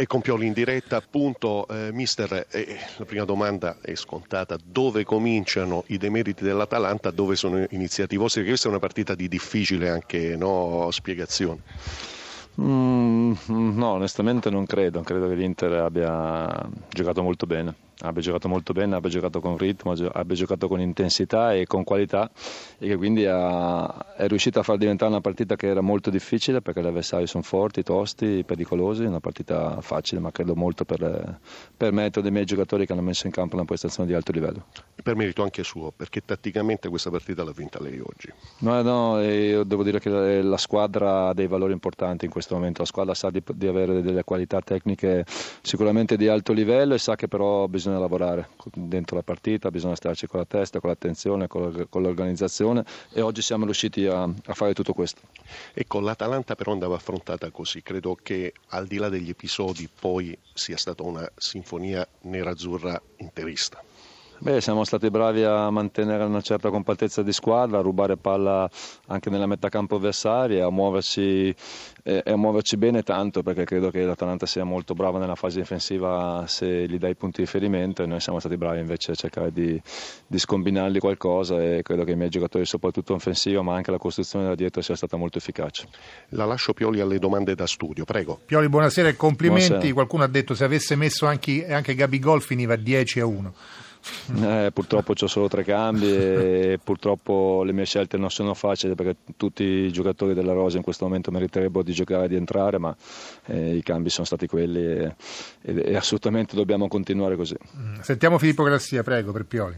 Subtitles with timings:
[0.00, 5.02] E con Pioli in diretta, appunto, eh, mister, eh, la prima domanda è scontata, dove
[5.02, 8.42] cominciano i demeriti dell'Atalanta, dove sono iniziati i vostri?
[8.42, 11.62] Perché questa è una partita di difficile anche no, spiegazione.
[12.60, 18.72] Mm, no, onestamente non credo, credo che l'Inter abbia giocato molto bene abbia giocato molto
[18.72, 22.30] bene, abbia giocato con ritmo, abbia giocato con intensità e con qualità
[22.78, 26.60] e che quindi ha, è riuscito a far diventare una partita che era molto difficile
[26.60, 31.40] perché gli avversari sono forti, tosti, pericolosi, una partita facile ma credo molto per,
[31.76, 34.66] per merito dei miei giocatori che hanno messo in campo una prestazione di alto livello.
[35.02, 38.32] Per merito anche suo, perché tatticamente questa partita l'ha vinta lei oggi.
[38.58, 42.80] No, no, io devo dire che la squadra ha dei valori importanti in questo momento,
[42.80, 45.24] la squadra sa di, di avere delle qualità tecniche
[45.62, 49.94] sicuramente di alto livello e sa che però bisogna bisogna lavorare dentro la partita, bisogna
[49.94, 54.74] starci con la testa, con l'attenzione, con l'organizzazione e oggi siamo riusciti a, a fare
[54.74, 55.22] tutto questo.
[55.72, 60.76] Ecco, l'Atalanta però andava affrontata così, credo che al di là degli episodi poi sia
[60.76, 63.82] stata una sinfonia nerazzurra interista.
[64.40, 68.70] Beh, siamo stati bravi a mantenere una certa compattezza di squadra, a rubare palla
[69.08, 71.52] anche nella metà campo avversaria, a muoverci,
[72.04, 76.44] eh, a muoverci bene tanto perché credo che l'Atalanta sia molto brava nella fase difensiva
[76.46, 79.80] se gli dai punti di riferimento e noi siamo stati bravi invece a cercare di,
[80.24, 84.46] di scombinargli qualcosa e credo che i miei giocatori soprattutto offensiva ma anche la costruzione
[84.46, 85.88] da dietro sia stata molto efficace.
[86.28, 88.38] La lascio Pioli alle domande da studio, prego.
[88.46, 89.94] Pioli buonasera e complimenti, buonasera.
[89.94, 93.54] qualcuno ha detto se avesse messo anche, anche Gabigol finiva 10 a 1.
[94.42, 99.16] Eh, purtroppo ho solo tre cambi e purtroppo le mie scelte non sono facili perché
[99.36, 102.94] tutti i giocatori della Rosa in questo momento meriterebbero di giocare e di entrare, ma
[103.46, 105.14] eh, i cambi sono stati quelli e,
[105.62, 107.56] e, e, assolutamente dobbiamo continuare così.
[107.76, 109.76] Mm, sentiamo Filippo Grassia, prego, per Pioli.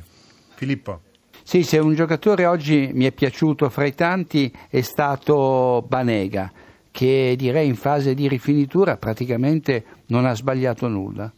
[0.54, 1.00] Filippo.
[1.42, 6.52] Sì, se un giocatore oggi mi è piaciuto fra i tanti è stato Banega,
[6.90, 11.32] che direi in fase di rifinitura praticamente non ha sbagliato nulla.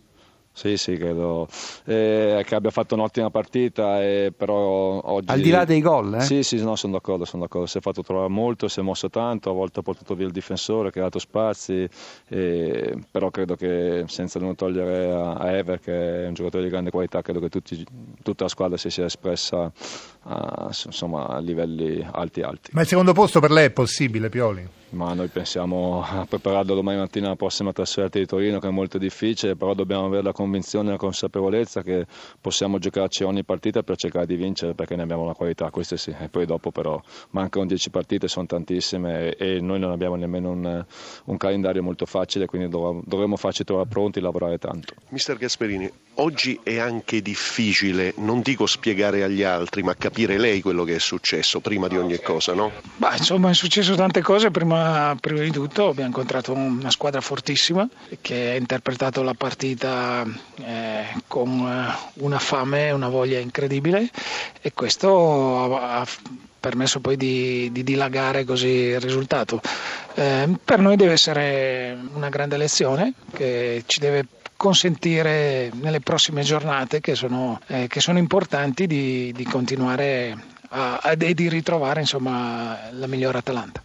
[0.54, 1.48] Sì, sì, credo
[1.84, 5.30] eh, che abbia fatto un'ottima partita, eh, però oggi...
[5.30, 6.20] Al di là dei gol, eh?
[6.20, 7.66] Sì, sì, no, sono d'accordo, sono d'accordo.
[7.66, 10.32] Si è fatto trovare molto, si è mosso tanto, a volte ha portato via il
[10.32, 11.88] difensore, ha creato spazi,
[12.28, 16.90] però credo che senza non togliere a, a, Ever, che è un giocatore di grande
[16.90, 17.84] qualità, credo che tutti,
[18.22, 19.72] tutta la squadra si sia espressa
[20.24, 22.70] a, insomma, a livelli alti alti.
[22.72, 24.68] Ma il secondo posto per lei è possibile, Pioli?
[24.90, 28.98] Ma noi pensiamo a prepararlo domani mattina la prossima trasferta di Torino, che è molto
[28.98, 32.06] difficile, però dobbiamo avere la convinzione e la consapevolezza che
[32.38, 36.14] possiamo giocarci ogni partita per cercare di vincere perché ne abbiamo la qualità, questo sì,
[36.18, 37.00] e poi dopo però
[37.30, 40.84] mancano 10 partite, sono tantissime e, noi non abbiamo nemmeno un,
[41.24, 44.92] un calendario molto facile, quindi dovremo farci trovare pronti e lavorare tanto.
[45.08, 50.84] Mister Gasperini, oggi è anche difficile, non dico spiegare agli altri, ma capire lei quello
[50.84, 52.70] che è successo prima di ogni cosa, no?
[52.96, 57.88] Beh, insomma è successo tante cose, prima, prima di tutto abbiamo incontrato una squadra fortissima
[58.20, 60.24] che ha interpretato la partita
[60.56, 64.08] eh, con eh, una fame e una voglia incredibile
[64.60, 66.06] e questo ha,
[66.60, 69.60] permesso poi di, di, dilagare così il risultato.
[70.14, 74.26] Eh, per noi deve essere una grande lezione che ci deve
[74.62, 80.36] consentire nelle prossime giornate che sono, eh, che sono importanti di, di continuare
[81.18, 83.82] e di ritrovare insomma, la migliore Atalanta.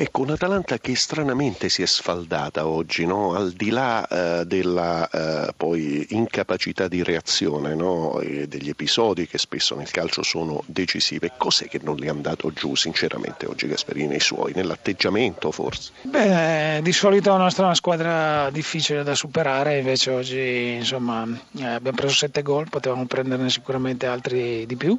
[0.00, 3.34] Ecco, un'Atalanta che stranamente si è sfaldata oggi, no?
[3.34, 8.20] al di là eh, della eh, poi incapacità di reazione no?
[8.22, 11.32] degli episodi che spesso nel calcio sono decisive.
[11.36, 14.52] Cos'è che non le è andato giù sinceramente oggi Gasperini e i suoi?
[14.54, 15.90] Nell'atteggiamento forse?
[16.02, 21.26] Beh, di solito la nostra è una squadra difficile da superare, invece oggi insomma,
[21.58, 24.96] eh, abbiamo preso sette gol, potevamo prenderne sicuramente altri di più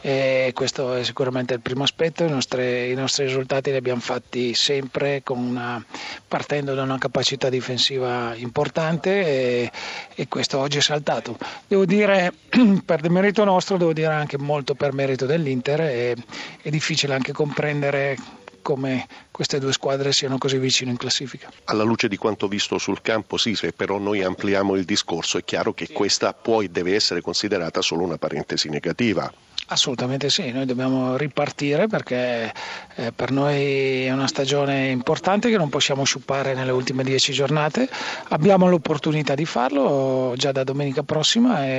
[0.00, 4.22] e questo è sicuramente il primo aspetto, I nostri, i nostri risultati li abbiamo fatti
[4.54, 5.84] sempre una,
[6.26, 9.72] partendo da una capacità difensiva importante e,
[10.14, 11.36] e, questo oggi è saltato.
[11.66, 12.32] Devo dire,
[12.84, 16.14] per merito nostro, devo dire anche molto per merito dell'Inter, è,
[16.62, 18.16] è difficile anche comprendere
[18.62, 21.50] come queste due squadre siano così vicine in classifica.
[21.64, 25.44] Alla luce di quanto visto sul campo, sì, se però noi ampliamo il discorso, è
[25.44, 29.28] chiaro che questa poi deve essere considerata solo una parentesi negativa.
[29.68, 32.52] Assolutamente sì, noi dobbiamo ripartire perché
[32.96, 37.88] eh, per noi è una stagione importante che non possiamo sciupare nelle ultime dieci giornate,
[38.28, 41.70] abbiamo l'opportunità di farlo già da domenica prossima e,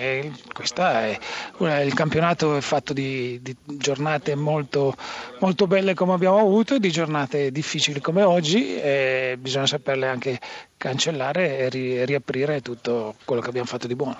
[0.00, 1.18] e questa è,
[1.84, 4.96] il campionato è fatto di, di giornate molto,
[5.38, 10.40] molto, belle come abbiamo avuto e di giornate difficili come oggi e bisogna saperle anche
[10.76, 14.18] cancellare e ri, riaprire tutto quello che abbiamo fatto di buono.